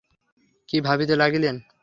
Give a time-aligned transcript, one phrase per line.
[0.69, 1.55] কি ভাবিতে লাগিলেন।